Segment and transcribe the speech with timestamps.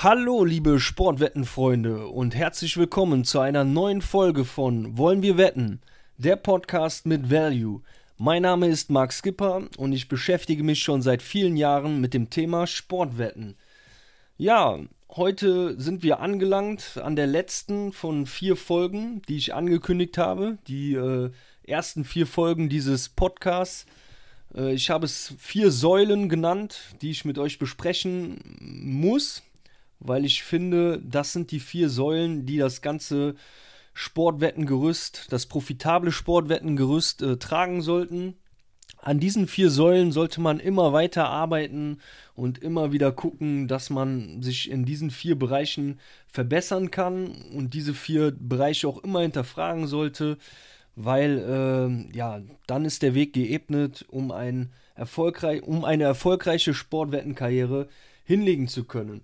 [0.00, 5.80] Hallo, liebe Sportwettenfreunde und herzlich willkommen zu einer neuen Folge von Wollen wir wetten?
[6.18, 7.82] Der Podcast mit Value.
[8.16, 12.30] Mein Name ist Marc Skipper und ich beschäftige mich schon seit vielen Jahren mit dem
[12.30, 13.56] Thema Sportwetten.
[14.36, 14.78] Ja,
[15.10, 20.58] heute sind wir angelangt an der letzten von vier Folgen, die ich angekündigt habe.
[20.68, 21.32] Die äh,
[21.64, 23.84] ersten vier Folgen dieses Podcasts.
[24.54, 29.42] Äh, ich habe es vier Säulen genannt, die ich mit euch besprechen muss
[30.00, 33.34] weil ich finde, das sind die vier Säulen, die das ganze
[33.94, 38.34] Sportwettengerüst, das profitable Sportwettengerüst äh, tragen sollten.
[39.00, 41.98] An diesen vier Säulen sollte man immer weiter arbeiten
[42.34, 47.94] und immer wieder gucken, dass man sich in diesen vier Bereichen verbessern kann und diese
[47.94, 50.38] vier Bereiche auch immer hinterfragen sollte,
[50.94, 57.88] weil äh, ja, dann ist der Weg geebnet, um, ein erfolgreich, um eine erfolgreiche Sportwettenkarriere
[58.24, 59.22] hinlegen zu können.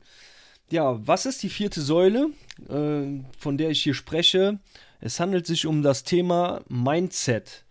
[0.70, 2.30] Ja, was ist die vierte Säule,
[2.68, 4.58] äh, von der ich hier spreche?
[5.00, 7.64] Es handelt sich um das Thema Mindset.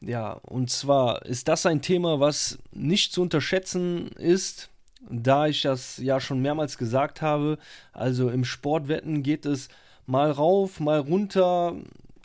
[0.00, 4.70] Ja, und zwar ist das ein Thema, was nicht zu unterschätzen ist,
[5.10, 7.58] da ich das ja schon mehrmals gesagt habe.
[7.92, 9.68] Also im Sportwetten geht es
[10.06, 11.74] mal rauf, mal runter.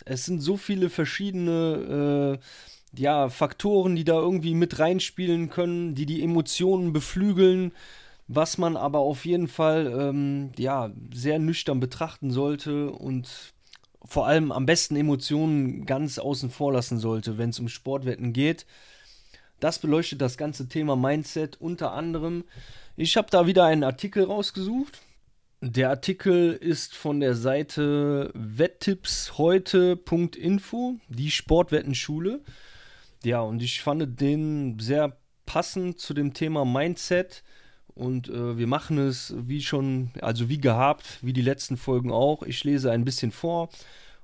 [0.05, 6.05] Es sind so viele verschiedene äh, ja, Faktoren, die da irgendwie mit reinspielen können, die
[6.05, 7.71] die Emotionen beflügeln
[8.27, 13.53] was man aber auf jeden Fall ähm, ja, sehr nüchtern betrachten sollte und
[14.05, 18.65] vor allem am besten Emotionen ganz außen vor lassen sollte, wenn es um Sportwetten geht.
[19.59, 22.43] Das beleuchtet das ganze Thema Mindset unter anderem.
[22.95, 25.01] Ich habe da wieder einen Artikel rausgesucht.
[25.61, 32.41] Der Artikel ist von der Seite wetttippsheute.info, die Sportwettenschule.
[33.23, 37.43] Ja, und ich fand den sehr passend zu dem Thema Mindset
[37.95, 42.43] und äh, wir machen es wie schon, also wie gehabt, wie die letzten Folgen auch.
[42.43, 43.69] Ich lese ein bisschen vor.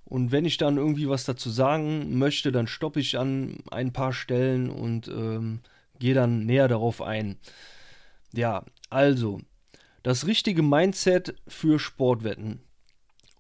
[0.06, 4.12] Und wenn ich dann irgendwie was dazu sagen möchte, dann stoppe ich an ein paar
[4.12, 5.60] Stellen und ähm,
[6.00, 7.38] gehe dann näher darauf ein.
[8.34, 9.40] Ja, also,
[10.02, 12.62] das richtige Mindset für Sportwetten.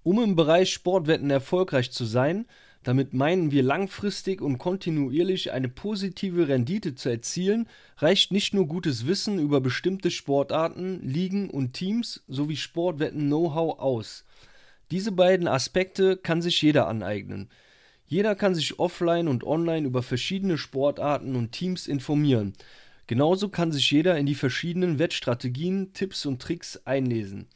[0.03, 2.45] Um im Bereich Sportwetten erfolgreich zu sein,
[2.83, 7.67] damit meinen wir langfristig und kontinuierlich eine positive Rendite zu erzielen,
[7.97, 14.23] reicht nicht nur gutes Wissen über bestimmte Sportarten, Ligen und Teams sowie Sportwetten-Know-how aus.
[14.91, 17.49] Diese beiden Aspekte kann sich jeder aneignen.
[18.07, 22.53] Jeder kann sich offline und online über verschiedene Sportarten und Teams informieren.
[23.05, 27.47] Genauso kann sich jeder in die verschiedenen Wettstrategien, Tipps und Tricks einlesen.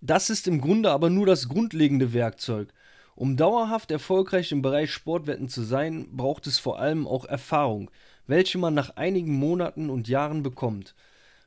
[0.00, 2.72] Das ist im Grunde aber nur das grundlegende Werkzeug.
[3.14, 7.90] Um dauerhaft erfolgreich im Bereich Sportwetten zu sein, braucht es vor allem auch Erfahrung,
[8.26, 10.94] welche man nach einigen Monaten und Jahren bekommt.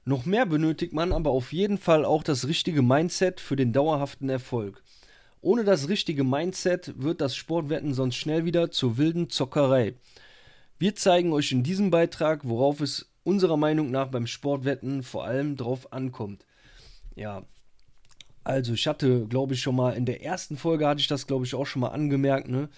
[0.04, 4.30] Noch mehr benötigt man aber auf jeden Fall auch das richtige Mindset für den dauerhaften
[4.30, 4.84] Erfolg.
[5.42, 9.96] Ohne das richtige Mindset wird das Sportwetten sonst schnell wieder zur wilden Zockerei.
[10.78, 15.56] Wir zeigen euch in diesem Beitrag, worauf es unserer Meinung nach beim Sportwetten vor allem
[15.56, 16.46] drauf ankommt.
[17.16, 17.44] Ja,
[18.46, 21.46] also ich hatte, glaube ich, schon mal in der ersten Folge hatte ich das, glaube
[21.46, 22.70] ich, auch schon mal angemerkt, ne?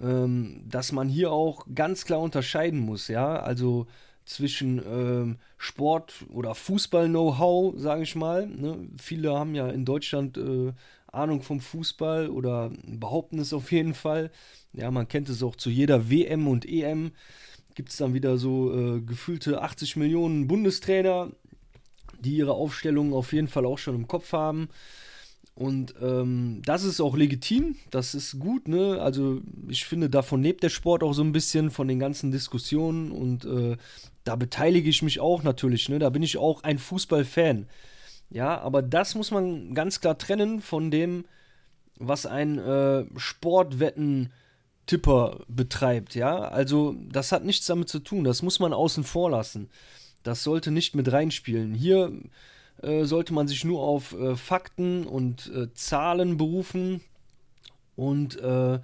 [0.00, 3.38] Ähm, dass man hier auch ganz klar unterscheiden muss, ja.
[3.38, 3.86] Also
[4.24, 8.46] zwischen ähm, Sport oder Fußball-Know-how, sage ich mal.
[8.46, 8.88] Ne?
[9.00, 10.72] Viele haben ja in Deutschland äh,
[11.12, 14.30] Ahnung vom Fußball oder behaupten es auf jeden Fall.
[14.72, 17.12] Ja, man kennt es auch zu jeder WM und EM.
[17.74, 21.30] Gibt es dann wieder so äh, gefühlte 80 Millionen Bundestrainer,
[22.20, 24.68] die ihre Aufstellungen auf jeden Fall auch schon im Kopf haben.
[25.54, 29.02] Und ähm, das ist auch legitim, das ist gut, ne?
[29.02, 33.12] Also ich finde, davon lebt der Sport auch so ein bisschen, von den ganzen Diskussionen
[33.12, 33.76] und äh,
[34.24, 35.98] da beteilige ich mich auch natürlich, ne?
[35.98, 37.66] Da bin ich auch ein Fußballfan.
[38.30, 41.26] Ja, aber das muss man ganz klar trennen von dem,
[41.98, 46.38] was ein äh, Sportwetten-Tipper betreibt, ja.
[46.38, 49.68] Also das hat nichts damit zu tun, das muss man außen vor lassen.
[50.22, 51.74] Das sollte nicht mit reinspielen.
[51.74, 52.12] Hier
[52.82, 57.00] äh, sollte man sich nur auf äh, Fakten und äh, Zahlen berufen.
[57.96, 58.80] Und äh,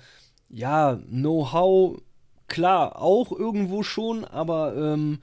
[0.49, 2.01] ja, Know-how,
[2.49, 5.21] klar, auch irgendwo schon, aber ähm,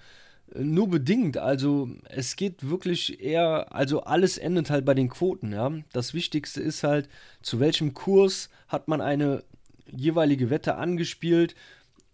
[0.55, 1.37] nur bedingt.
[1.37, 5.71] Also es geht wirklich eher, also alles endet halt bei den Quoten, ja.
[5.91, 7.09] Das Wichtigste ist halt,
[7.41, 9.43] zu welchem Kurs hat man eine
[9.91, 11.55] jeweilige Wette angespielt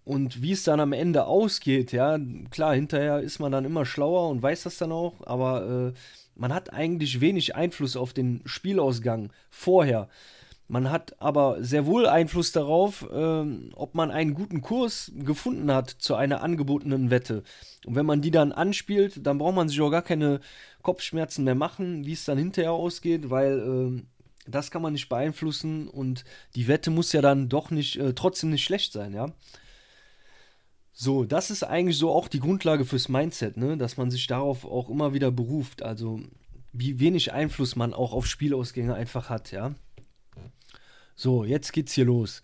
[0.05, 2.17] und wie es dann am Ende ausgeht, ja,
[2.49, 5.93] klar, hinterher ist man dann immer schlauer und weiß das dann auch, aber äh,
[6.39, 10.07] man hat eigentlich wenig Einfluss auf den Spielausgang vorher.
[10.69, 15.89] Man hat aber sehr wohl Einfluss darauf, äh, ob man einen guten Kurs gefunden hat
[15.89, 17.43] zu einer angebotenen Wette.
[17.85, 20.39] Und wenn man die dann anspielt, dann braucht man sich auch gar keine
[20.81, 23.59] Kopfschmerzen mehr machen, wie es dann hinterher ausgeht, weil
[23.97, 24.03] äh,
[24.49, 26.23] das kann man nicht beeinflussen und
[26.55, 29.33] die Wette muss ja dann doch nicht, äh, trotzdem nicht schlecht sein, ja.
[31.01, 33.77] So, das ist eigentlich so auch die Grundlage fürs Mindset, ne?
[33.77, 35.81] dass man sich darauf auch immer wieder beruft.
[35.81, 36.19] Also,
[36.73, 39.75] wie wenig Einfluss man auch auf Spielausgänge einfach hat, ja.
[41.15, 42.43] So, jetzt geht's hier los.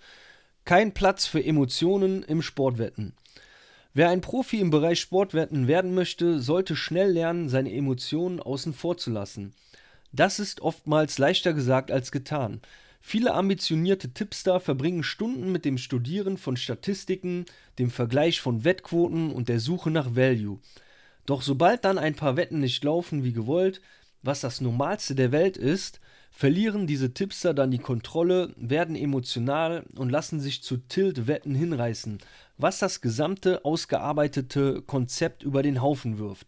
[0.63, 3.11] Kein Platz für Emotionen im Sportwetten.
[3.93, 8.95] Wer ein Profi im Bereich Sportwetten werden möchte, sollte schnell lernen, seine Emotionen außen vor
[8.95, 9.53] zu lassen.
[10.13, 12.61] Das ist oftmals leichter gesagt als getan.
[13.07, 17.45] Viele ambitionierte Tipster verbringen Stunden mit dem Studieren von Statistiken,
[17.77, 20.57] dem Vergleich von Wettquoten und der Suche nach Value.
[21.27, 23.79] Doch sobald dann ein paar Wetten nicht laufen wie gewollt,
[24.23, 25.99] was das Normalste der Welt ist,
[26.31, 32.17] verlieren diese Tipster dann die Kontrolle, werden emotional und lassen sich zu Tilt-Wetten hinreißen,
[32.57, 36.47] was das gesamte ausgearbeitete Konzept über den Haufen wirft.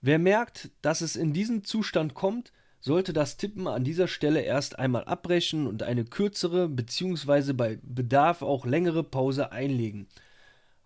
[0.00, 2.52] Wer merkt, dass es in diesen Zustand kommt,
[2.86, 7.52] sollte das Tippen an dieser Stelle erst einmal abbrechen und eine kürzere bzw.
[7.52, 10.06] bei Bedarf auch längere Pause einlegen.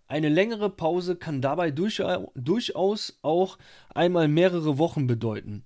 [0.09, 3.59] Eine längere Pause kann dabei durchaus auch
[3.95, 5.63] einmal mehrere Wochen bedeuten.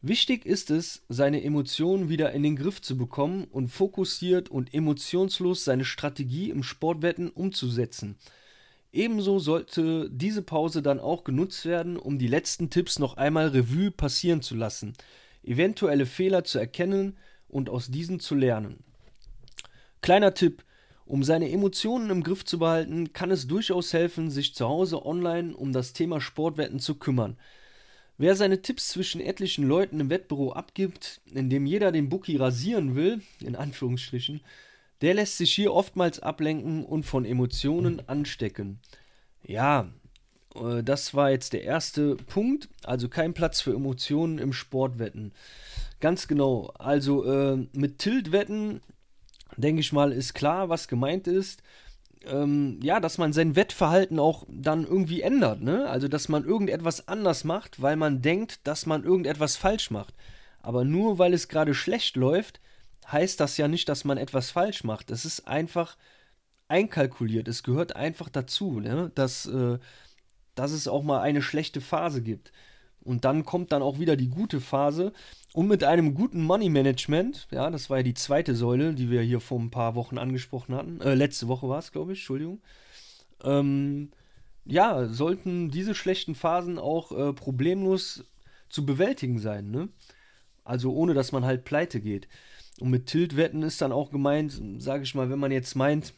[0.00, 5.64] Wichtig ist es, seine Emotionen wieder in den Griff zu bekommen und fokussiert und emotionslos
[5.64, 8.16] seine Strategie im Sportwetten umzusetzen.
[8.92, 13.90] Ebenso sollte diese Pause dann auch genutzt werden, um die letzten Tipps noch einmal Revue
[13.90, 14.92] passieren zu lassen,
[15.46, 17.16] eventuelle Fehler zu erkennen
[17.48, 18.82] und aus diesen zu lernen.
[20.02, 20.64] Kleiner Tipp,
[21.06, 25.54] um seine Emotionen im Griff zu behalten, kann es durchaus helfen, sich zu Hause online
[25.54, 27.36] um das Thema Sportwetten zu kümmern.
[28.16, 33.20] Wer seine Tipps zwischen etlichen Leuten im Wettbüro abgibt, indem jeder den Bookie rasieren will,
[33.40, 34.40] in Anführungsstrichen,
[35.00, 38.78] der lässt sich hier oftmals ablenken und von Emotionen anstecken.
[39.42, 39.90] Ja,
[40.82, 45.32] das war jetzt der erste Punkt, also kein Platz für Emotionen im Sportwetten.
[46.00, 48.80] Ganz genau, also äh, mit Tiltwetten,
[49.56, 51.62] denke ich mal, ist klar, was gemeint ist
[52.26, 55.88] ähm, ja, dass man sein Wettverhalten auch dann irgendwie ändert, ne?
[55.88, 60.14] Also, dass man irgendetwas anders macht, weil man denkt, dass man irgendetwas falsch macht.
[60.62, 62.60] Aber nur weil es gerade schlecht läuft,
[63.10, 65.10] heißt das ja nicht, dass man etwas falsch macht.
[65.10, 65.96] Es ist einfach
[66.68, 67.48] einkalkuliert.
[67.48, 69.10] Es gehört einfach dazu, ne?
[69.14, 69.78] dass, äh,
[70.54, 72.52] dass es auch mal eine schlechte Phase gibt.
[73.02, 75.12] Und dann kommt dann auch wieder die gute Phase.
[75.52, 79.20] Und mit einem guten Money Management, ja, das war ja die zweite Säule, die wir
[79.20, 81.00] hier vor ein paar Wochen angesprochen hatten.
[81.00, 82.60] Äh, letzte Woche war es, glaube ich, Entschuldigung.
[83.42, 84.10] Ähm,
[84.64, 88.24] ja, sollten diese schlechten Phasen auch äh, problemlos
[88.70, 89.88] zu bewältigen sein, ne?
[90.64, 92.26] Also ohne, dass man halt pleite geht.
[92.80, 96.14] Und mit Tiltwetten ist dann auch gemeint, sage ich mal, wenn man jetzt meint,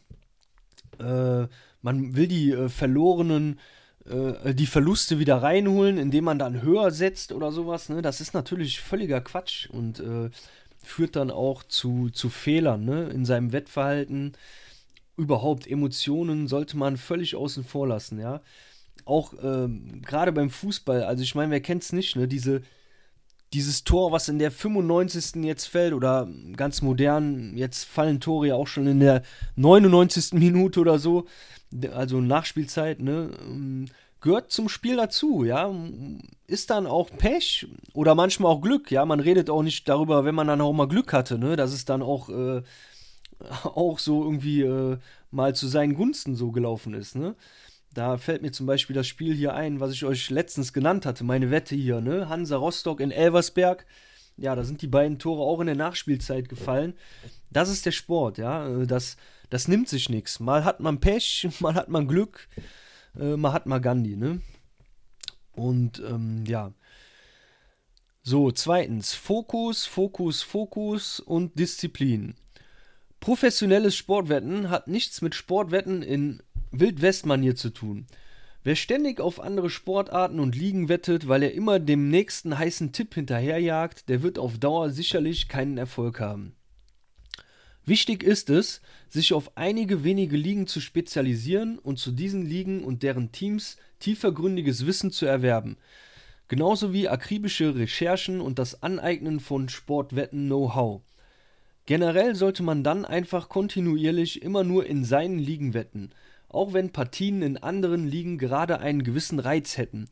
[0.99, 1.47] äh,
[1.81, 3.59] man will die äh, verlorenen
[4.09, 7.89] äh, die Verluste wieder reinholen, indem man dann höher setzt oder sowas.
[7.89, 8.01] Ne?
[8.01, 10.29] Das ist natürlich völliger Quatsch und äh,
[10.83, 13.09] führt dann auch zu, zu Fehlern ne?
[13.09, 14.33] in seinem Wettverhalten.
[15.17, 18.41] Überhaupt Emotionen sollte man völlig außen vor lassen, ja.
[19.05, 22.27] Auch ähm, gerade beim Fußball, also ich meine, wer kennt es nicht, ne?
[22.27, 22.61] Diese,
[23.53, 25.43] dieses Tor, was in der 95.
[25.43, 29.23] jetzt fällt, oder ganz modern, jetzt fallen Tore ja auch schon in der
[29.55, 30.33] 99.
[30.33, 31.25] Minute oder so
[31.93, 33.85] also Nachspielzeit, ne, ähm,
[34.21, 35.73] gehört zum Spiel dazu, ja.
[36.47, 39.05] Ist dann auch Pech oder manchmal auch Glück, ja.
[39.05, 41.85] Man redet auch nicht darüber, wenn man dann auch mal Glück hatte, ne, dass es
[41.85, 42.61] dann auch, äh,
[43.63, 44.97] auch so irgendwie äh,
[45.31, 47.35] mal zu seinen Gunsten so gelaufen ist, ne.
[47.97, 51.23] Da fällt mir zum Beispiel das Spiel hier ein, was ich euch letztens genannt hatte,
[51.23, 52.29] meine Wette hier, ne?
[52.29, 53.87] Hansa Rostock in Elversberg.
[54.35, 56.93] Ja, da sind die beiden Tore auch in der Nachspielzeit gefallen.
[57.49, 58.67] Das ist der Sport, ja.
[58.67, 59.17] Äh, das,
[59.49, 60.39] das nimmt sich nichts.
[60.39, 62.47] Mal hat man Pech, mal hat man Glück,
[63.19, 64.41] äh, mal hat man Gandhi, ne?
[65.53, 66.73] Und ähm, ja.
[68.21, 72.35] So, zweitens, Fokus, Fokus, Fokus und Disziplin.
[73.19, 78.07] Professionelles Sportwetten hat nichts mit Sportwetten in Wildwestmanier zu tun.
[78.63, 83.13] Wer ständig auf andere Sportarten und Ligen wettet, weil er immer dem nächsten heißen Tipp
[83.13, 86.53] hinterherjagt, der wird auf Dauer sicherlich keinen Erfolg haben.
[87.85, 93.01] Wichtig ist es, sich auf einige wenige Ligen zu spezialisieren und zu diesen Ligen und
[93.01, 95.77] deren Teams tiefergründiges Wissen zu erwerben,
[96.49, 101.01] genauso wie akribische Recherchen und das Aneignen von Sportwetten-Know-how.
[101.85, 106.09] Generell sollte man dann einfach kontinuierlich immer nur in seinen Ligen wetten,
[106.49, 110.07] auch wenn Partien in anderen Ligen gerade einen gewissen Reiz hätten.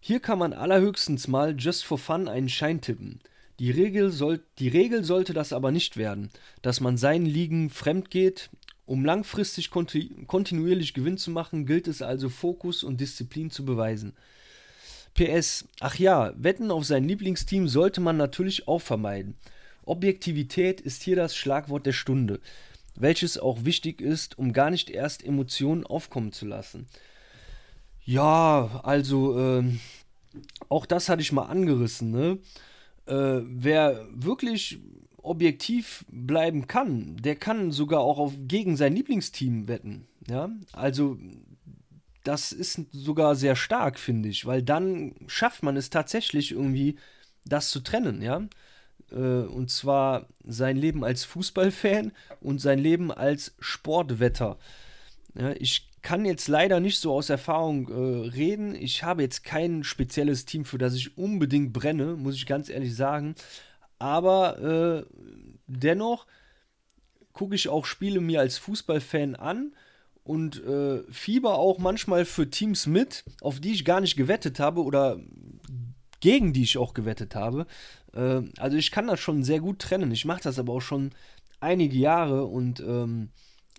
[0.00, 3.20] Hier kann man allerhöchstens mal just for fun einen Schein tippen.
[3.58, 6.30] Die Regel, soll, die Regel sollte das aber nicht werden,
[6.62, 8.50] dass man seinen Ligen fremd geht.
[8.84, 14.14] Um langfristig kontinuierlich Gewinn zu machen, gilt es also Fokus und Disziplin zu beweisen.
[15.14, 19.36] PS, ach ja, Wetten auf sein Lieblingsteam sollte man natürlich auch vermeiden.
[19.84, 22.40] Objektivität ist hier das Schlagwort der Stunde,
[22.94, 26.86] welches auch wichtig ist, um gar nicht erst Emotionen aufkommen zu lassen.
[28.04, 29.64] Ja, also, äh,
[30.68, 32.38] auch das hatte ich mal angerissen, ne?
[33.06, 34.78] Äh, wer wirklich
[35.22, 40.06] objektiv bleiben kann, der kann sogar auch auf, gegen sein Lieblingsteam wetten.
[40.28, 41.18] Ja, also
[42.24, 46.96] das ist sogar sehr stark, finde ich, weil dann schafft man es tatsächlich irgendwie,
[47.44, 48.42] das zu trennen, ja.
[49.12, 54.58] Äh, und zwar sein Leben als Fußballfan und sein Leben als Sportwetter.
[55.34, 58.74] Ja, ich kann jetzt leider nicht so aus Erfahrung äh, reden.
[58.74, 62.94] Ich habe jetzt kein spezielles Team, für das ich unbedingt brenne, muss ich ganz ehrlich
[62.94, 63.34] sagen.
[63.98, 65.04] Aber äh,
[65.66, 66.26] dennoch
[67.32, 69.74] gucke ich auch Spiele mir als Fußballfan an
[70.24, 74.82] und äh, fieber auch manchmal für Teams mit, auf die ich gar nicht gewettet habe
[74.82, 75.18] oder
[76.20, 77.66] gegen die ich auch gewettet habe.
[78.14, 80.10] Äh, also ich kann das schon sehr gut trennen.
[80.10, 81.10] Ich mache das aber auch schon
[81.60, 83.30] einige Jahre und ähm,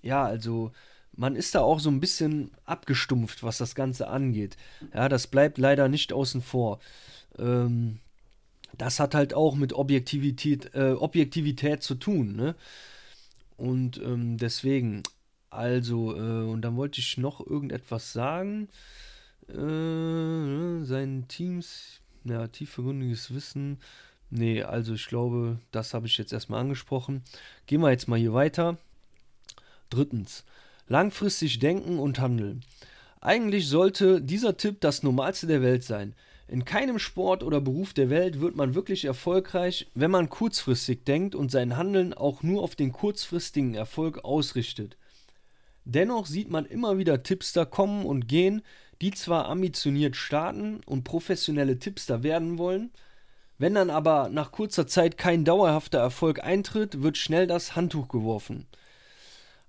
[0.01, 0.71] ja, also
[1.15, 4.57] man ist da auch so ein bisschen abgestumpft, was das Ganze angeht.
[4.93, 6.79] Ja, das bleibt leider nicht außen vor.
[7.37, 7.99] Ähm,
[8.77, 12.35] das hat halt auch mit Objektivität, äh, Objektivität zu tun.
[12.35, 12.55] Ne?
[13.57, 15.03] Und ähm, deswegen,
[15.49, 18.69] also, äh, und dann wollte ich noch irgendetwas sagen.
[19.47, 23.77] Äh, seinen Teams, ja, tiefgründiges Wissen.
[24.35, 27.21] Nee, also ich glaube, das habe ich jetzt erstmal angesprochen.
[27.67, 28.77] Gehen wir jetzt mal hier weiter.
[29.91, 30.43] Drittens,
[30.87, 32.63] langfristig denken und handeln.
[33.21, 36.15] Eigentlich sollte dieser Tipp das Normalste der Welt sein.
[36.47, 41.35] In keinem Sport oder Beruf der Welt wird man wirklich erfolgreich, wenn man kurzfristig denkt
[41.35, 44.97] und sein Handeln auch nur auf den kurzfristigen Erfolg ausrichtet.
[45.85, 48.63] Dennoch sieht man immer wieder Tipster kommen und gehen,
[48.99, 52.89] die zwar ambitioniert starten und professionelle Tipster werden wollen,
[53.63, 58.67] wenn dann aber nach kurzer Zeit kein dauerhafter Erfolg eintritt, wird schnell das Handtuch geworfen.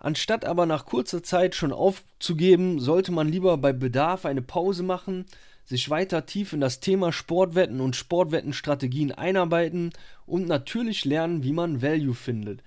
[0.00, 5.26] Anstatt aber nach kurzer Zeit schon aufzugeben, sollte man lieber bei Bedarf eine Pause machen,
[5.64, 9.92] sich weiter tief in das Thema Sportwetten und Sportwettenstrategien einarbeiten
[10.26, 12.64] und natürlich lernen, wie man Value findet.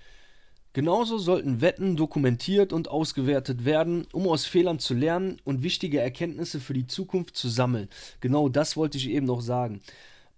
[0.72, 6.58] Genauso sollten Wetten dokumentiert und ausgewertet werden, um aus Fehlern zu lernen und wichtige Erkenntnisse
[6.58, 7.90] für die Zukunft zu sammeln.
[8.20, 9.82] Genau das wollte ich eben noch sagen.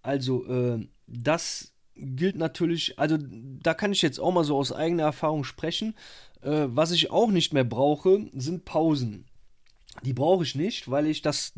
[0.02, 5.04] Also, äh, das gilt natürlich, also da kann ich jetzt auch mal so aus eigener
[5.04, 5.94] Erfahrung sprechen.
[6.42, 9.26] Äh, was ich auch nicht mehr brauche, sind Pausen.
[10.04, 11.52] Die brauche ich nicht, weil ich das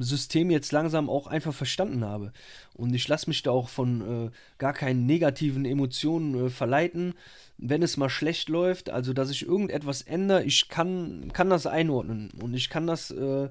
[0.00, 2.32] System jetzt langsam auch einfach verstanden habe.
[2.74, 7.14] Und ich lasse mich da auch von äh, gar keinen negativen Emotionen äh, verleiten,
[7.58, 8.90] wenn es mal schlecht läuft.
[8.90, 12.32] Also, dass ich irgendetwas ändere, ich kann, kann das einordnen.
[12.42, 13.48] Und ich kann das, äh,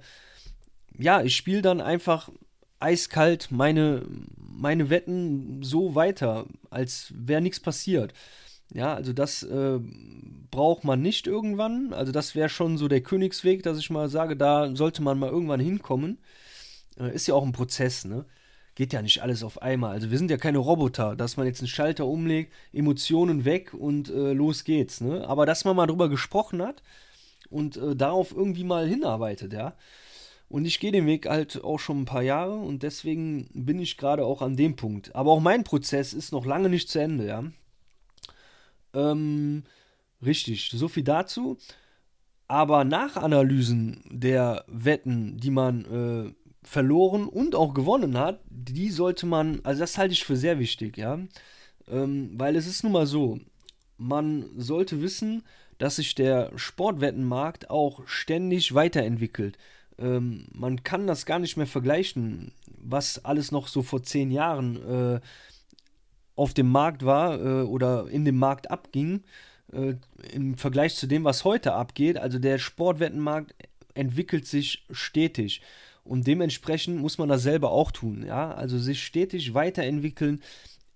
[0.97, 2.29] ja, ich spiele dann einfach
[2.85, 4.03] eiskalt meine,
[4.37, 8.13] meine Wetten so weiter, als wäre nichts passiert.
[8.73, 9.79] Ja, also das äh,
[10.51, 11.93] braucht man nicht irgendwann.
[11.93, 15.29] Also das wäre schon so der Königsweg, dass ich mal sage, da sollte man mal
[15.29, 16.19] irgendwann hinkommen.
[16.99, 18.25] Äh, ist ja auch ein Prozess, ne?
[18.75, 19.91] Geht ja nicht alles auf einmal.
[19.91, 24.09] Also wir sind ja keine Roboter, dass man jetzt einen Schalter umlegt, Emotionen weg und
[24.09, 25.27] äh, los geht's, ne?
[25.27, 26.83] Aber dass man mal drüber gesprochen hat
[27.49, 29.75] und äh, darauf irgendwie mal hinarbeitet, ja.
[30.47, 33.97] Und ich gehe den Weg halt auch schon ein paar Jahre und deswegen bin ich
[33.97, 35.15] gerade auch an dem Punkt.
[35.15, 37.43] Aber auch mein Prozess ist noch lange nicht zu Ende, ja.
[38.93, 39.63] Ähm,
[40.23, 41.57] richtig, so viel dazu.
[42.47, 46.33] Aber Nachanalysen der Wetten, die man äh,
[46.63, 50.97] verloren und auch gewonnen hat, die sollte man, also das halte ich für sehr wichtig,
[50.97, 51.19] ja.
[51.87, 53.39] Ähm, weil es ist nun mal so,
[53.97, 55.43] man sollte wissen,
[55.77, 59.57] dass sich der Sportwettenmarkt auch ständig weiterentwickelt.
[59.97, 64.75] Ähm, man kann das gar nicht mehr vergleichen, was alles noch so vor zehn Jahren
[65.15, 65.19] äh,
[66.35, 69.23] auf dem Markt war äh, oder in dem Markt abging,
[69.71, 69.95] äh,
[70.31, 72.17] im Vergleich zu dem, was heute abgeht.
[72.17, 73.55] Also der Sportwettenmarkt
[73.93, 75.61] entwickelt sich stetig.
[76.03, 78.25] Und dementsprechend muss man das selber auch tun.
[78.27, 78.51] Ja?
[78.53, 80.41] Also sich stetig weiterentwickeln,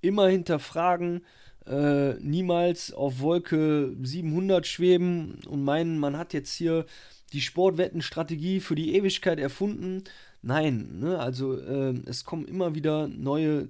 [0.02, 1.26] immer hinterfragen,
[1.66, 6.86] äh, niemals auf Wolke 700 schweben und meinen, man hat jetzt hier
[7.30, 10.04] die Sportwettenstrategie für die Ewigkeit erfunden.
[10.42, 11.20] Nein, ne?
[11.20, 13.70] also äh, es kommen immer wieder neue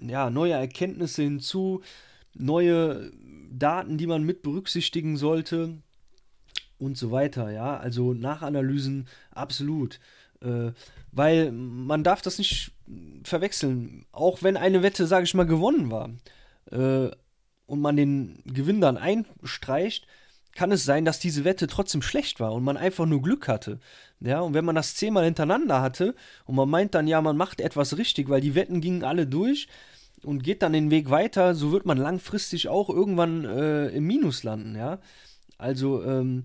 [0.00, 1.82] ja, neue Erkenntnisse hinzu,
[2.34, 3.10] neue
[3.50, 5.78] Daten, die man mit berücksichtigen sollte
[6.78, 7.50] und so weiter.
[7.50, 10.00] Ja, also Nachanalysen absolut.
[10.40, 10.72] Äh,
[11.10, 12.72] weil man darf das nicht
[13.24, 14.06] verwechseln.
[14.12, 16.10] Auch wenn eine Wette, sage ich mal, gewonnen war
[16.70, 17.10] äh,
[17.66, 20.06] und man den Gewinn dann einstreicht,
[20.58, 23.78] kann es sein, dass diese Wette trotzdem schlecht war und man einfach nur Glück hatte.
[24.18, 27.60] Ja, und wenn man das zehnmal hintereinander hatte und man meint dann, ja, man macht
[27.60, 29.68] etwas richtig, weil die Wetten gingen alle durch
[30.24, 34.42] und geht dann den Weg weiter, so wird man langfristig auch irgendwann äh, im Minus
[34.42, 34.98] landen, ja.
[35.58, 36.42] Also, ähm,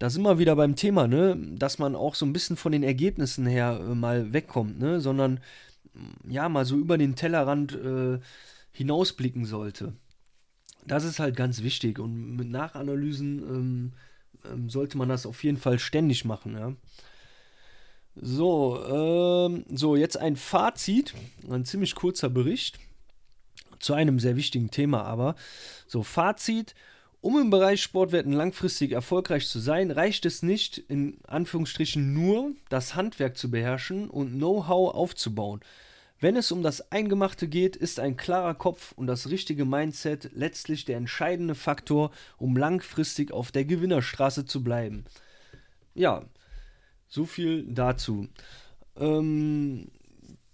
[0.00, 2.82] da sind wir wieder beim Thema, ne, dass man auch so ein bisschen von den
[2.82, 5.38] Ergebnissen her äh, mal wegkommt, ne, sondern
[6.28, 8.18] ja, mal so über den Tellerrand äh,
[8.72, 9.92] hinausblicken sollte.
[10.86, 13.92] Das ist halt ganz wichtig und mit Nachanalysen ähm,
[14.50, 16.72] ähm, sollte man das auf jeden Fall ständig machen, ja.
[18.14, 21.14] So, ähm, so, jetzt ein Fazit,
[21.48, 22.78] ein ziemlich kurzer Bericht
[23.78, 25.34] zu einem sehr wichtigen Thema, aber
[25.86, 26.74] so, Fazit,
[27.22, 32.94] um im Bereich Sportwetten langfristig erfolgreich zu sein, reicht es nicht, in Anführungsstrichen nur das
[32.94, 35.60] Handwerk zu beherrschen und Know-how aufzubauen.
[36.22, 40.84] Wenn es um das Eingemachte geht, ist ein klarer Kopf und das richtige Mindset letztlich
[40.84, 45.04] der entscheidende Faktor, um langfristig auf der Gewinnerstraße zu bleiben.
[45.94, 46.24] Ja,
[47.08, 48.28] so viel dazu.
[48.96, 49.88] Ähm,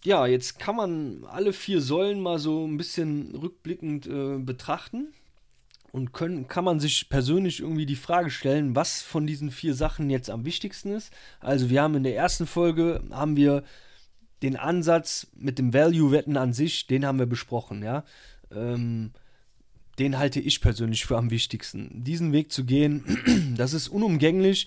[0.03, 5.09] ja, jetzt kann man alle vier Säulen mal so ein bisschen rückblickend äh, betrachten
[5.93, 10.09] und können, kann man sich persönlich irgendwie die Frage stellen, was von diesen vier Sachen
[10.09, 11.13] jetzt am wichtigsten ist.
[11.41, 13.65] Also wir haben in der ersten Folge haben wir
[14.43, 18.05] den Ansatz mit dem Value-Wetten an sich, den haben wir besprochen, ja.
[18.51, 19.13] Ähm,
[19.99, 22.05] den halte ich persönlich für am wichtigsten.
[22.05, 24.67] Diesen Weg zu gehen, das ist unumgänglich.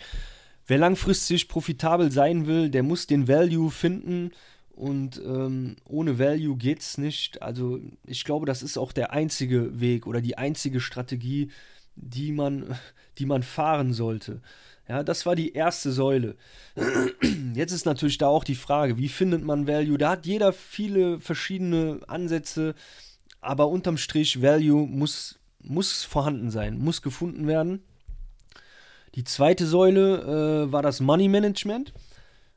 [0.68, 4.32] Wer langfristig profitabel sein will, der muss den Value finden
[4.70, 7.42] und ähm, ohne Value geht es nicht.
[7.42, 11.52] Also ich glaube, das ist auch der einzige Weg oder die einzige Strategie,
[11.96, 12.78] die man,
[13.18, 14.42] die man fahren sollte.
[14.92, 16.36] Ja, das war die erste Säule.
[17.54, 19.98] Jetzt ist natürlich da auch die Frage, wie findet man Value?
[19.98, 22.76] Da hat jeder viele verschiedene Ansätze,
[23.40, 27.82] aber unterm Strich Value muss, muss vorhanden sein, muss gefunden werden.
[29.16, 31.94] Die zweite Säule äh, war das Money Management.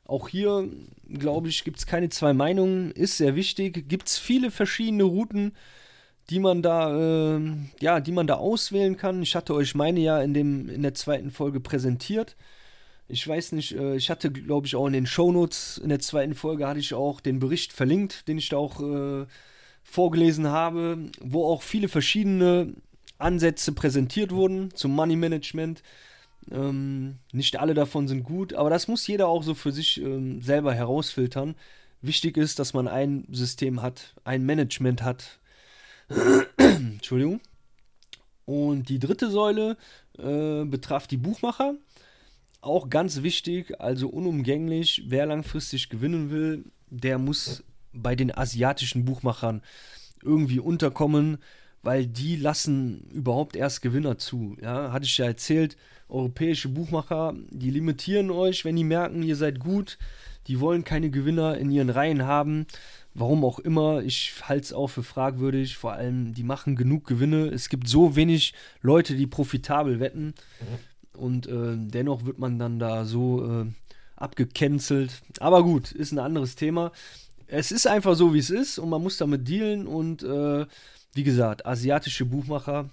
[0.03, 0.67] Auch hier,
[1.07, 3.87] glaube ich, gibt es keine zwei Meinungen, ist sehr wichtig.
[3.87, 5.53] Gibt es viele verschiedene Routen,
[6.29, 7.41] die man da, äh,
[7.81, 9.21] ja, die man da auswählen kann.
[9.21, 12.35] Ich hatte euch meine ja in, dem, in der zweiten Folge präsentiert.
[13.07, 16.33] Ich weiß nicht, äh, ich hatte, glaube ich, auch in den Shownotes in der zweiten
[16.33, 19.25] Folge hatte ich auch den Bericht verlinkt, den ich da auch äh,
[19.83, 22.73] vorgelesen habe, wo auch viele verschiedene
[23.17, 25.83] Ansätze präsentiert wurden zum Money Management.
[26.51, 30.41] Ähm, nicht alle davon sind gut, aber das muss jeder auch so für sich ähm,
[30.41, 31.55] selber herausfiltern.
[32.01, 35.39] Wichtig ist, dass man ein System hat, ein Management hat.
[36.57, 37.39] Entschuldigung.
[38.45, 39.77] Und die dritte Säule
[40.17, 41.75] äh, betraf die Buchmacher.
[42.61, 47.63] Auch ganz wichtig, also unumgänglich, wer langfristig gewinnen will, der muss
[47.93, 49.61] bei den asiatischen Buchmachern
[50.23, 51.37] irgendwie unterkommen,
[51.83, 54.57] weil die lassen überhaupt erst Gewinner zu.
[54.61, 55.77] Ja, hatte ich ja erzählt,
[56.09, 59.97] europäische Buchmacher, die limitieren euch, wenn die merken, ihr seid gut.
[60.47, 62.67] Die wollen keine Gewinner in ihren Reihen haben.
[63.17, 65.77] Warum auch immer, ich halte es auch für fragwürdig.
[65.77, 67.47] Vor allem, die machen genug Gewinne.
[67.47, 70.33] Es gibt so wenig Leute, die profitabel wetten.
[71.13, 73.65] Und äh, dennoch wird man dann da so äh,
[74.17, 75.21] abgecancelt.
[75.39, 76.91] Aber gut, ist ein anderes Thema.
[77.47, 79.87] Es ist einfach so, wie es ist und man muss damit dealen.
[79.87, 80.65] Und äh,
[81.13, 82.89] wie gesagt, asiatische Buchmacher,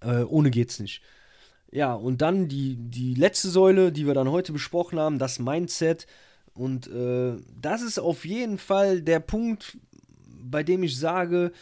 [0.00, 1.02] äh, ohne geht's nicht.
[1.72, 6.06] Ja, und dann die, die letzte Säule, die wir dann heute besprochen haben, das Mindset.
[6.54, 9.78] Und äh, das ist auf jeden Fall der Punkt,
[10.42, 11.52] bei dem ich sage,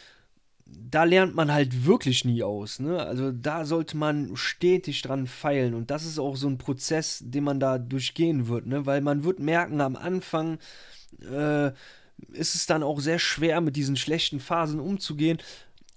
[0.66, 2.81] da lernt man halt wirklich nie aus.
[2.81, 2.98] Ne?
[3.00, 5.74] Also da sollte man stetig dran feilen.
[5.74, 8.66] Und das ist auch so ein Prozess, den man da durchgehen wird.
[8.66, 8.87] Ne?
[8.87, 10.59] Weil man wird merken, am Anfang
[11.22, 11.68] äh,
[12.33, 15.38] ist es dann auch sehr schwer, mit diesen schlechten Phasen umzugehen.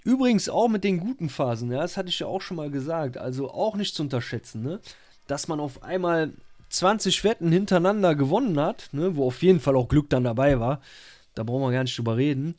[0.04, 3.18] Übrigens auch mit den guten Phasen, ja, das hatte ich ja auch schon mal gesagt,
[3.18, 4.82] also auch nicht zu unterschätzen, ne?
[5.28, 6.34] Dass man auf einmal
[6.74, 10.82] 20 Wetten hintereinander gewonnen hat, ne, wo auf jeden Fall auch Glück dann dabei war.
[11.36, 12.56] Da brauchen wir gar nicht drüber reden.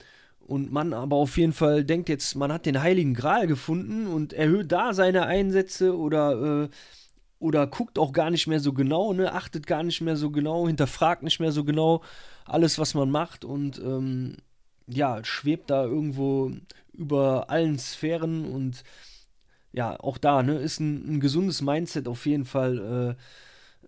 [0.46, 4.32] Und man aber auf jeden Fall denkt jetzt, man hat den Heiligen Gral gefunden und
[4.32, 6.68] erhöht da seine Einsätze oder, äh,
[7.38, 10.66] oder guckt auch gar nicht mehr so genau, ne, achtet gar nicht mehr so genau,
[10.66, 12.02] hinterfragt nicht mehr so genau
[12.44, 14.36] alles, was man macht und ähm,
[14.86, 16.52] ja, schwebt da irgendwo
[16.92, 18.84] über allen Sphären und
[19.72, 23.22] ja, auch da, ne, ist ein, ein gesundes Mindset auf jeden Fall, äh,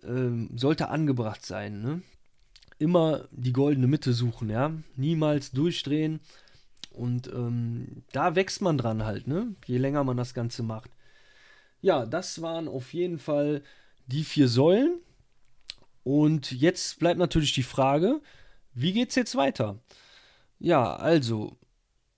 [0.03, 2.01] äh, sollte angebracht sein, ne?
[2.79, 6.19] Immer die goldene Mitte suchen, ja, niemals durchdrehen
[6.91, 10.91] und ähm, da wächst man dran halt, ne, je länger man das Ganze macht.
[11.81, 13.63] Ja, das waren auf jeden Fall
[14.07, 14.99] die vier Säulen
[16.03, 18.21] Und jetzt bleibt natürlich die Frage,
[18.73, 19.79] wie geht es jetzt weiter?
[20.59, 21.57] Ja, also,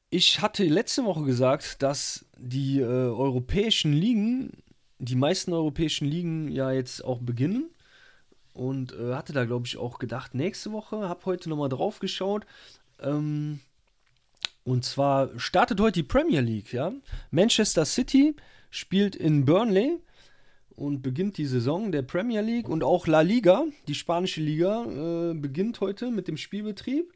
[0.10, 4.64] ich hatte letzte Woche gesagt, dass die äh, europäischen Ligen,
[5.00, 7.70] die meisten europäischen Ligen ja jetzt auch beginnen.
[8.54, 12.46] Und äh, hatte da, glaube ich, auch gedacht, nächste Woche, habe heute nochmal drauf geschaut.
[13.00, 13.60] Ähm,
[14.64, 16.92] und zwar startet heute die Premier League, ja.
[17.32, 18.36] Manchester City
[18.70, 20.00] spielt in Burnley
[20.76, 25.34] und beginnt die Saison der Premier League und auch La Liga, die spanische Liga, äh,
[25.34, 27.14] beginnt heute mit dem Spielbetrieb.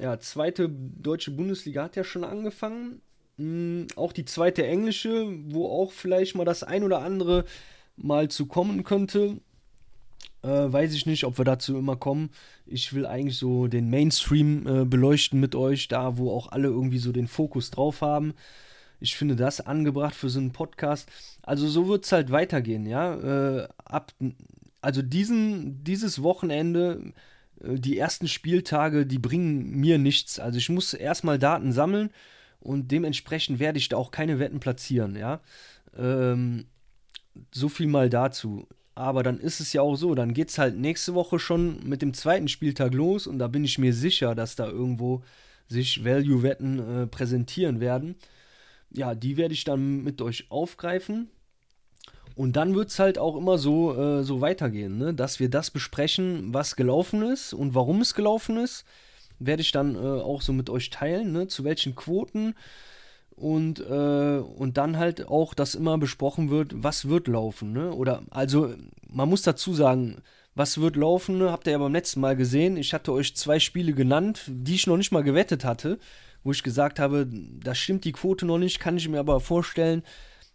[0.00, 3.00] Ja, zweite deutsche Bundesliga hat ja schon angefangen.
[3.36, 7.44] Mhm, auch die zweite englische, wo auch vielleicht mal das ein oder andere
[7.96, 9.38] mal zu kommen könnte.
[10.42, 12.30] Äh, weiß ich nicht, ob wir dazu immer kommen.
[12.66, 16.98] Ich will eigentlich so den Mainstream äh, beleuchten mit euch, da wo auch alle irgendwie
[16.98, 18.34] so den Fokus drauf haben.
[19.00, 21.08] Ich finde das angebracht für so einen Podcast.
[21.42, 23.62] Also so wird es halt weitergehen, ja.
[23.62, 24.12] Äh, ab,
[24.80, 27.12] also diesen, dieses Wochenende
[27.62, 30.38] äh, die ersten Spieltage, die bringen mir nichts.
[30.38, 32.10] Also ich muss erstmal Daten sammeln
[32.64, 35.40] und dementsprechend werde ich da auch keine Wetten platzieren, ja.
[35.96, 36.66] Ähm,
[37.52, 38.66] so viel mal dazu.
[38.94, 42.00] Aber dann ist es ja auch so, dann geht es halt nächste Woche schon mit
[42.00, 45.22] dem zweiten Spieltag los und da bin ich mir sicher, dass da irgendwo
[45.68, 48.16] sich Value-Wetten äh, präsentieren werden.
[48.90, 51.28] Ja, die werde ich dann mit euch aufgreifen.
[52.36, 55.14] Und dann wird es halt auch immer so, äh, so weitergehen, ne?
[55.14, 58.84] dass wir das besprechen, was gelaufen ist und warum es gelaufen ist.
[59.46, 61.48] Werde ich dann äh, auch so mit euch teilen, ne?
[61.48, 62.54] zu welchen Quoten.
[63.36, 67.72] Und, äh, und dann halt auch, dass immer besprochen wird, was wird laufen.
[67.72, 67.92] Ne?
[67.92, 68.74] Oder, also,
[69.08, 70.22] man muss dazu sagen,
[70.54, 71.50] was wird laufen, ne?
[71.50, 72.76] habt ihr ja beim letzten Mal gesehen.
[72.76, 75.98] Ich hatte euch zwei Spiele genannt, die ich noch nicht mal gewettet hatte,
[76.44, 80.04] wo ich gesagt habe, da stimmt die Quote noch nicht, kann ich mir aber vorstellen,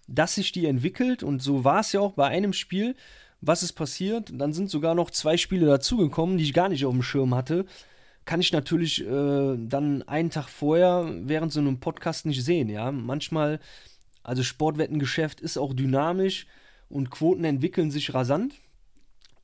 [0.07, 2.95] dass sich die entwickelt und so war es ja auch bei einem Spiel.
[3.41, 4.31] Was ist passiert?
[4.33, 7.65] Dann sind sogar noch zwei Spiele dazugekommen, die ich gar nicht auf dem Schirm hatte.
[8.29, 12.91] Kann ich natürlich äh, dann einen Tag vorher während so einem Podcast nicht sehen, ja.
[12.91, 13.59] Manchmal,
[14.21, 16.45] also Sportwettengeschäft ist auch dynamisch
[16.89, 18.53] und Quoten entwickeln sich rasant.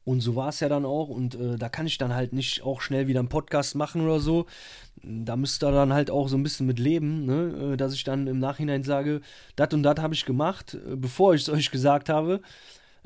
[0.04, 1.10] Und so war es ja dann auch.
[1.10, 4.19] Und äh, da kann ich dann halt nicht auch schnell wieder einen Podcast machen oder
[4.19, 4.45] so.
[5.02, 7.71] Da müsst ihr dann halt auch so ein bisschen mit leben, ne?
[7.74, 9.21] Äh, dass ich dann im Nachhinein sage,
[9.56, 12.39] das und das habe ich gemacht, äh, bevor ich es euch gesagt habe.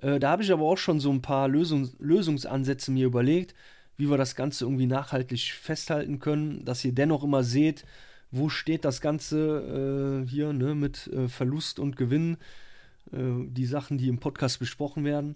[0.02, 3.56] Äh, da habe ich aber auch schon so ein paar Lösungs Lösungsansätze mir überlegt,
[4.00, 7.86] wie wir das Ganze irgendwie nachhaltig festhalten können, dass ihr dennoch immer seht,
[8.32, 12.38] wo steht das Ganze äh, hier ne, mit äh, Verlust und Gewinn,
[13.12, 15.36] die Sachen, die im Podcast besprochen werden.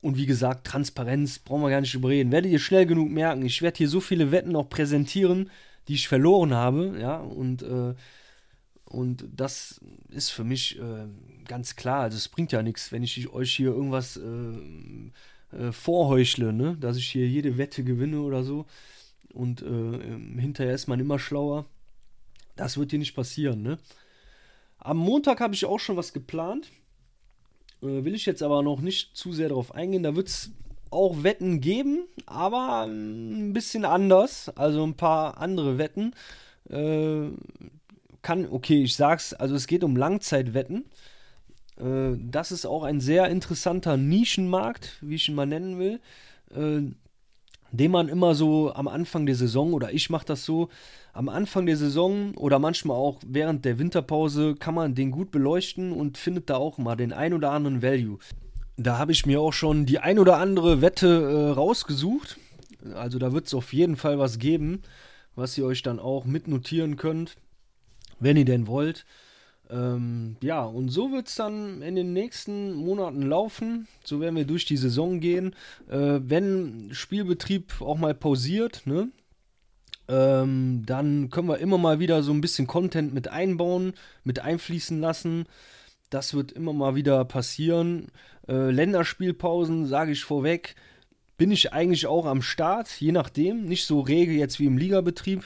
[0.00, 2.32] Und wie gesagt, Transparenz, brauchen wir gar nicht überreden.
[2.32, 3.44] Werdet ihr schnell genug merken.
[3.44, 5.50] Ich werde hier so viele Wetten auch präsentieren,
[5.88, 7.94] die ich verloren habe, ja, und, äh,
[8.84, 11.06] und das ist für mich äh,
[11.46, 12.02] ganz klar.
[12.02, 14.16] Also es bringt ja nichts, wenn ich euch hier irgendwas
[15.52, 16.76] äh, vorheuchle, ne?
[16.80, 18.66] dass ich hier jede Wette gewinne oder so.
[19.32, 21.66] Und äh, hinterher ist man immer schlauer.
[22.56, 23.78] Das wird hier nicht passieren, ne?
[24.78, 26.70] Am Montag habe ich auch schon was geplant.
[27.82, 30.02] Äh, will ich jetzt aber noch nicht zu sehr darauf eingehen.
[30.02, 30.52] Da wird es
[30.90, 34.48] auch Wetten geben, aber ein bisschen anders.
[34.50, 36.14] Also ein paar andere Wetten.
[36.70, 37.30] Äh,
[38.22, 40.84] kann, okay, ich sag's, also es geht um Langzeitwetten.
[41.78, 46.00] Äh, das ist auch ein sehr interessanter Nischenmarkt, wie ich ihn mal nennen will.
[46.54, 46.92] Äh,
[47.72, 50.68] den man immer so am Anfang der Saison, oder ich mache das so,
[51.12, 55.92] am Anfang der Saison oder manchmal auch während der Winterpause kann man den gut beleuchten
[55.92, 58.18] und findet da auch mal den ein oder anderen Value.
[58.76, 62.38] Da habe ich mir auch schon die ein oder andere Wette äh, rausgesucht.
[62.94, 64.82] Also da wird es auf jeden Fall was geben,
[65.34, 67.36] was ihr euch dann auch mitnotieren könnt,
[68.20, 69.06] wenn ihr denn wollt.
[69.70, 73.88] Ähm, ja, und so wird es dann in den nächsten Monaten laufen.
[74.04, 75.54] So werden wir durch die Saison gehen.
[75.88, 79.08] Äh, wenn Spielbetrieb auch mal pausiert, ne?
[80.08, 85.00] Ähm, dann können wir immer mal wieder so ein bisschen Content mit einbauen, mit einfließen
[85.00, 85.46] lassen.
[86.10, 88.08] Das wird immer mal wieder passieren.
[88.48, 90.76] Äh, Länderspielpausen, sage ich vorweg,
[91.36, 93.64] bin ich eigentlich auch am Start, je nachdem.
[93.64, 95.44] Nicht so rege jetzt wie im Ligabetrieb.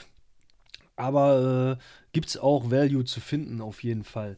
[1.01, 1.83] Aber äh,
[2.13, 4.37] gibt es auch Value zu finden, auf jeden Fall.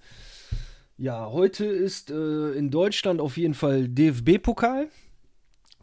[0.97, 4.89] Ja, heute ist äh, in Deutschland auf jeden Fall DFB-Pokal.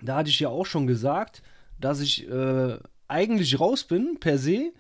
[0.02, 1.42] Da hatte ich ja auch schon gesagt,
[1.82, 2.78] dass ich äh,
[3.10, 4.72] eigentlich raus bin, per se,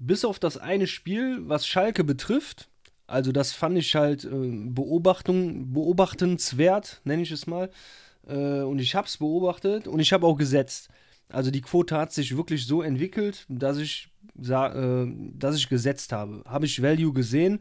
[0.00, 2.68] bis auf das eine Spiel, was Schalke betrifft.
[3.06, 7.70] Also, das fand ich halt äh, Beobachtung, beobachtenswert, nenne ich es mal.
[8.26, 10.88] Äh, und ich habe es beobachtet und ich habe auch gesetzt.
[11.28, 14.08] Also, die Quote hat sich wirklich so entwickelt, dass ich
[14.38, 16.42] äh, dass ich gesetzt habe.
[16.46, 17.60] Habe ich Value gesehen.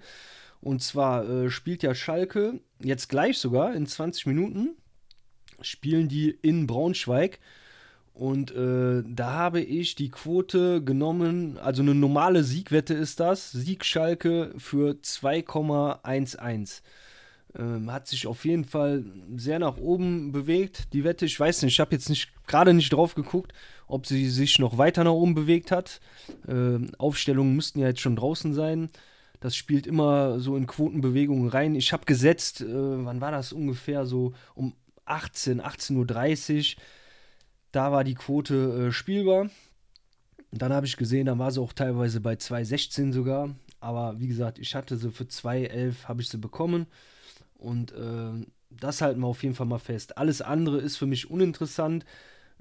[0.62, 4.76] Und zwar äh, spielt ja Schalke jetzt gleich sogar in 20 Minuten.
[5.62, 7.40] Spielen die in Braunschweig.
[8.14, 13.84] Und äh, da habe ich die Quote genommen, also eine normale Siegwette ist das, Sieg
[13.84, 16.82] Schalke für 2,11.
[17.58, 19.06] Ähm, hat sich auf jeden Fall
[19.38, 21.26] sehr nach oben bewegt, die Wette.
[21.26, 23.54] Ich weiß nicht, ich habe jetzt nicht gerade nicht drauf geguckt,
[23.88, 26.02] ob sie sich noch weiter nach oben bewegt hat.
[26.48, 28.90] Ähm, Aufstellungen müssten ja jetzt schon draußen sein.
[29.40, 31.76] Das spielt immer so in Quotenbewegungen rein.
[31.76, 34.74] Ich habe gesetzt, äh, wann war das ungefähr so um
[35.06, 36.82] 18, 18.30 Uhr.
[37.72, 39.50] Da war die Quote äh, spielbar.
[40.52, 43.56] Dann habe ich gesehen, da war sie auch teilweise bei 2,16 sogar.
[43.80, 46.88] Aber wie gesagt, ich hatte sie für 2,11 habe ich sie bekommen.
[47.58, 50.18] Und äh, das halten wir auf jeden Fall mal fest.
[50.18, 52.06] Alles andere ist für mich uninteressant.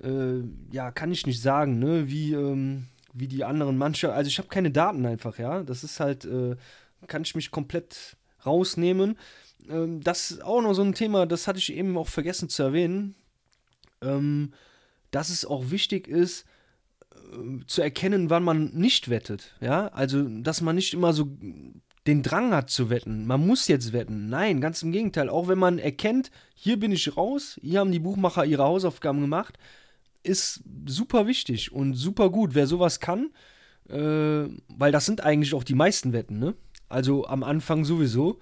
[0.03, 0.41] Äh,
[0.73, 2.09] ja, kann ich nicht sagen, ne?
[2.09, 4.17] Wie, ähm, wie die anderen Mannschaften.
[4.17, 5.63] Also ich habe keine Daten einfach, ja.
[5.63, 6.57] Das ist halt, äh,
[7.07, 9.17] kann ich mich komplett rausnehmen.
[9.69, 12.63] Ähm, das ist auch noch so ein Thema, das hatte ich eben auch vergessen zu
[12.63, 13.15] erwähnen.
[14.03, 14.53] Ähm,
[15.11, 16.45] dass es auch wichtig ist,
[17.11, 19.55] äh, zu erkennen, wann man nicht wettet.
[19.61, 21.37] Ja, also, dass man nicht immer so
[22.07, 23.27] den Drang hat zu wetten.
[23.27, 24.29] Man muss jetzt wetten.
[24.29, 25.29] Nein, ganz im Gegenteil.
[25.29, 29.59] Auch wenn man erkennt, hier bin ich raus, hier haben die Buchmacher ihre Hausaufgaben gemacht,
[30.23, 32.55] ist super wichtig und super gut.
[32.55, 33.31] Wer sowas kann,
[33.88, 36.55] äh, weil das sind eigentlich auch die meisten Wetten, ne?
[36.88, 38.38] Also am Anfang sowieso.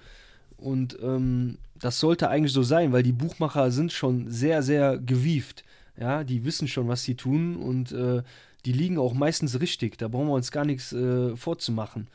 [0.56, 5.64] Und ähm, das sollte eigentlich so sein, weil die Buchmacher sind schon sehr, sehr gewieft.
[5.98, 8.22] Ja, die wissen schon, was sie tun und äh,
[8.64, 9.98] die liegen auch meistens richtig.
[9.98, 12.08] Da brauchen wir uns gar nichts äh, vorzumachen.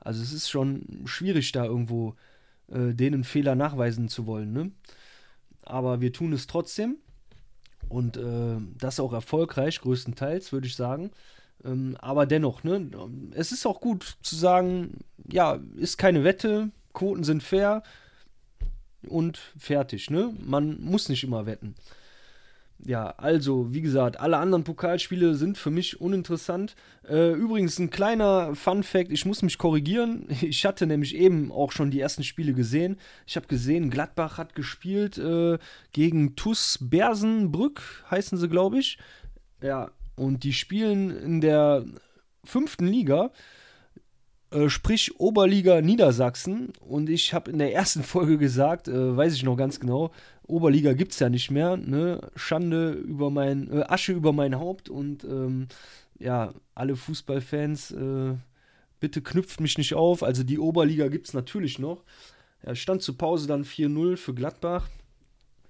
[0.00, 2.14] Also es ist schon schwierig, da irgendwo
[2.68, 4.52] äh, denen Fehler nachweisen zu wollen.
[4.52, 4.72] Ne?
[5.62, 6.96] Aber wir tun es trotzdem.
[7.88, 11.10] Und äh, das auch erfolgreich, größtenteils, würde ich sagen.
[11.64, 12.88] Ähm, aber dennoch, ne,
[13.32, 14.98] es ist auch gut zu sagen,
[15.30, 17.82] ja, ist keine Wette, Quoten sind fair
[19.08, 20.34] und fertig, ne?
[20.38, 21.74] Man muss nicht immer wetten
[22.86, 26.74] ja, also, wie gesagt, alle anderen Pokalspiele sind für mich uninteressant.
[27.06, 30.26] Äh, übrigens, ein kleiner Fun-Fact: Ich muss mich korrigieren.
[30.40, 32.96] Ich hatte nämlich eben auch schon die ersten Spiele gesehen.
[33.26, 35.58] Ich habe gesehen, Gladbach hat gespielt äh,
[35.92, 38.98] gegen TuS Bersenbrück, heißen sie, glaube ich.
[39.62, 41.84] Ja, und die spielen in der
[42.44, 43.30] fünften Liga.
[44.52, 46.72] Äh, sprich Oberliga Niedersachsen.
[46.80, 50.10] Und ich habe in der ersten Folge gesagt, äh, weiß ich noch ganz genau,
[50.50, 51.76] Oberliga gibt es ja nicht mehr.
[51.76, 52.20] Ne?
[52.36, 54.88] Schande über mein, äh, Asche über mein Haupt.
[54.88, 55.68] Und ähm,
[56.18, 58.34] ja, alle Fußballfans, äh,
[59.00, 60.22] bitte knüpft mich nicht auf.
[60.22, 62.04] Also die Oberliga gibt es natürlich noch.
[62.64, 64.88] Ja, stand zur Pause dann 4-0 für Gladbach.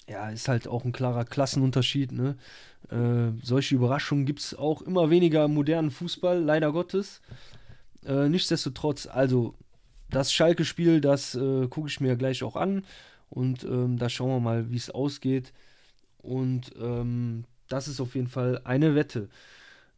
[0.09, 2.11] Ja, ist halt auch ein klarer Klassenunterschied.
[2.11, 2.37] Ne?
[2.91, 7.21] Äh, solche Überraschungen gibt es auch immer weniger im modernen Fußball, leider Gottes.
[8.05, 9.55] Äh, nichtsdestotrotz, also
[10.11, 12.83] das Schalke-Spiel, das äh, gucke ich mir gleich auch an
[13.31, 15.53] und ähm, da schauen wir mal, wie es ausgeht.
[16.19, 19.29] Und ähm, das ist auf jeden Fall eine Wette.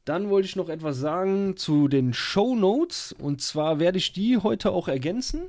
[0.05, 4.38] Dann wollte ich noch etwas sagen zu den Show Notes und zwar werde ich die
[4.38, 5.42] heute auch ergänzen.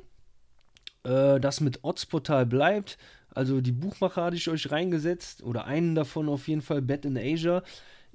[1.04, 2.98] Äh, das mit Oddsportal bleibt.
[3.30, 7.17] Also die Buchmacher hatte ich euch reingesetzt oder einen davon auf jeden Fall, Bet in
[7.17, 7.63] Asia.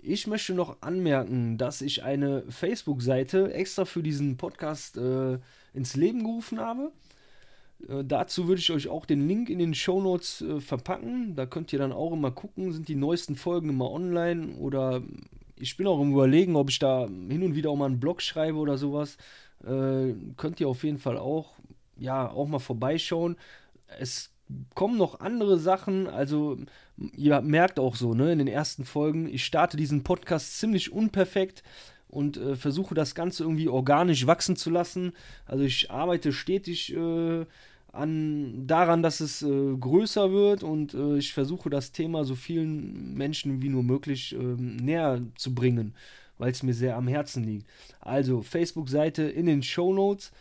[0.00, 5.38] Ich möchte noch anmerken, dass ich eine Facebook-Seite extra für diesen Podcast äh,
[5.74, 6.92] ins Leben gerufen habe.
[7.86, 11.34] Äh, dazu würde ich euch auch den Link in den Show Notes äh, verpacken.
[11.36, 15.02] Da könnt ihr dann auch immer gucken, sind die neuesten Folgen immer online oder
[15.60, 18.22] ich bin auch im Überlegen, ob ich da hin und wieder auch mal einen Blog
[18.22, 19.16] schreibe oder sowas.
[19.64, 21.54] Äh, könnt ihr auf jeden Fall auch,
[21.98, 23.36] ja, auch mal vorbeischauen.
[23.98, 24.30] Es
[24.74, 26.06] kommen noch andere Sachen.
[26.06, 26.58] Also,
[27.16, 31.62] ihr merkt auch so, ne, in den ersten Folgen, ich starte diesen Podcast ziemlich unperfekt
[32.08, 35.12] und äh, versuche das Ganze irgendwie organisch wachsen zu lassen.
[35.46, 37.44] Also, ich arbeite stetig äh,
[37.92, 43.14] an, daran, dass es äh, größer wird und äh, ich versuche das Thema so vielen
[43.14, 45.94] Menschen wie nur möglich ähm, näher zu bringen,
[46.38, 47.66] weil es mir sehr am Herzen liegt.
[48.00, 50.32] Also, Facebook-Seite in den Show Notes.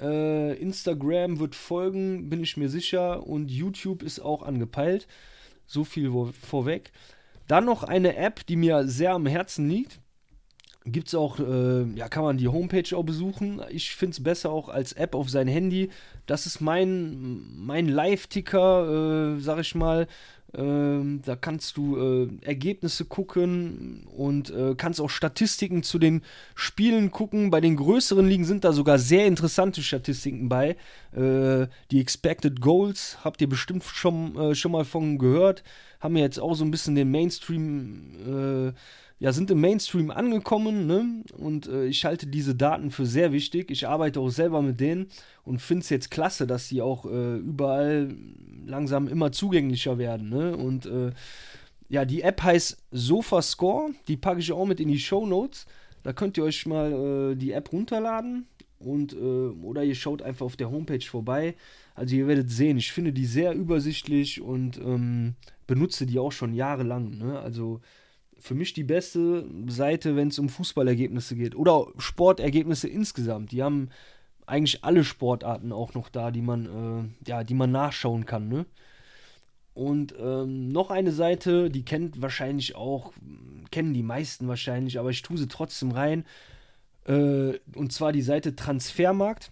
[0.00, 3.26] Äh, Instagram wird folgen, bin ich mir sicher.
[3.26, 5.08] Und YouTube ist auch angepeilt.
[5.66, 6.92] So viel vorweg.
[7.48, 10.00] Dann noch eine App, die mir sehr am Herzen liegt.
[10.90, 13.60] Gibt es auch, äh, ja, kann man die Homepage auch besuchen.
[13.70, 15.90] Ich finde es besser auch als App auf sein Handy.
[16.26, 20.06] Das ist mein, mein Live-Ticker, äh, sag ich mal.
[20.54, 26.22] Ähm, da kannst du äh, Ergebnisse gucken und äh, kannst auch Statistiken zu den
[26.54, 27.50] Spielen gucken.
[27.50, 30.76] Bei den größeren Ligen sind da sogar sehr interessante Statistiken bei.
[31.12, 35.62] Äh, die Expected Goals habt ihr bestimmt schon, äh, schon mal von gehört.
[36.00, 38.72] Haben wir jetzt auch so ein bisschen den Mainstream äh,
[39.20, 41.24] ja, sind im Mainstream angekommen ne?
[41.36, 43.70] und äh, ich halte diese Daten für sehr wichtig.
[43.70, 45.08] Ich arbeite auch selber mit denen
[45.44, 48.14] und finde es jetzt klasse, dass die auch äh, überall
[48.64, 50.28] langsam immer zugänglicher werden.
[50.28, 50.56] Ne?
[50.56, 51.10] Und äh,
[51.88, 53.90] ja, die App heißt SofaScore.
[54.06, 55.66] Die packe ich auch mit in die Show Notes.
[56.04, 58.46] Da könnt ihr euch mal äh, die App runterladen
[58.78, 61.54] und äh, oder ihr schaut einfach auf der Homepage vorbei.
[61.94, 65.34] Also ihr werdet sehen, ich finde die sehr übersichtlich und ähm,
[65.66, 67.18] benutze die auch schon jahrelang.
[67.18, 67.38] Ne?
[67.38, 67.80] Also
[68.38, 73.52] für mich die beste Seite, wenn es um Fußballergebnisse geht oder Sportergebnisse insgesamt.
[73.52, 73.90] Die haben
[74.46, 78.48] eigentlich alle Sportarten auch noch da, die man, äh, ja, die man nachschauen kann.
[78.48, 78.64] Ne?
[79.74, 83.12] Und ähm, noch eine Seite, die kennt wahrscheinlich auch,
[83.70, 86.24] kennen die meisten wahrscheinlich, aber ich tue sie trotzdem rein.
[87.08, 89.50] Äh, und zwar die Seite Transfermarkt.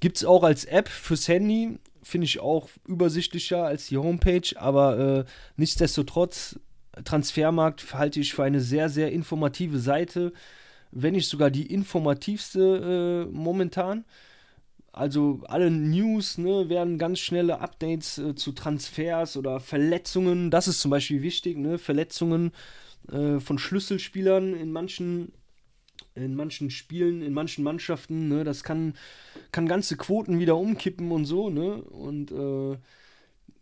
[0.00, 1.78] Gibt es auch als App fürs Handy.
[2.02, 5.24] Finde ich auch übersichtlicher als die Homepage, aber äh,
[5.56, 6.60] nichtsdestotrotz,
[7.04, 10.32] Transfermarkt halte ich für eine sehr, sehr informative Seite,
[10.92, 14.04] wenn nicht sogar die informativste äh, momentan.
[14.92, 20.52] Also alle News ne, werden ganz schnelle Updates äh, zu Transfers oder Verletzungen.
[20.52, 21.78] Das ist zum Beispiel wichtig, ne?
[21.78, 22.52] Verletzungen
[23.10, 25.32] äh, von Schlüsselspielern in manchen,
[26.14, 28.28] in manchen Spielen, in manchen Mannschaften.
[28.28, 28.44] Ne?
[28.44, 28.94] Das kann,
[29.52, 31.50] kann ganze Quoten wieder umkippen und so.
[31.50, 31.82] Ne?
[31.82, 32.78] Und äh,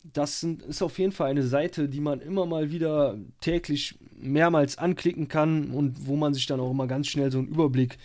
[0.02, 4.78] das sind, ist auf jeden Fall eine Seite, die man immer mal wieder täglich mehrmals
[4.78, 7.98] anklicken kann und wo man sich dann auch immer ganz schnell so einen Überblick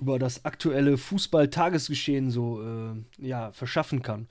[0.00, 4.28] über das aktuelle Fußball-Tagesgeschehen so äh, ja, verschaffen kann.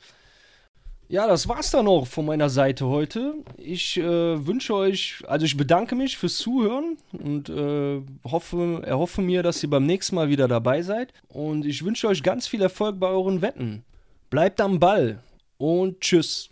[1.11, 3.33] Ja, das war's dann auch von meiner Seite heute.
[3.57, 9.41] Ich äh, wünsche euch, also ich bedanke mich fürs Zuhören und äh, hoffe, erhoffe mir,
[9.41, 11.11] dass ihr beim nächsten Mal wieder dabei seid.
[11.27, 13.83] Und ich wünsche euch ganz viel Erfolg bei euren Wetten.
[14.29, 15.23] Bleibt am Ball
[15.57, 16.51] und tschüss.